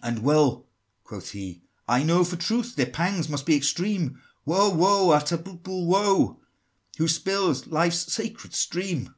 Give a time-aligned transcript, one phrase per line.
[0.00, 0.08] XIII.
[0.08, 0.66] "And well,"
[1.04, 6.40] quoth he, "I know, for truth, Their pangs must be extreme, Woe, woe, unutterable woe,
[6.96, 9.14] Who spill life's sacred stream!